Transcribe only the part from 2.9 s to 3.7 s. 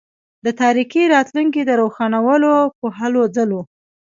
هلوځلو.